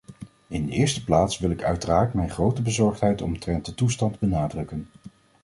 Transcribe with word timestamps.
In 0.47 0.65
de 0.65 0.71
eerste 0.71 1.03
plaats 1.03 1.37
wil 1.39 1.49
ik 1.49 1.63
uiteraard 1.63 2.13
mijn 2.13 2.29
grote 2.29 2.61
bezorgdheid 2.61 3.21
omtrent 3.21 3.65
de 3.65 3.73
toestand 3.73 4.19
benadrukken. 4.19 4.87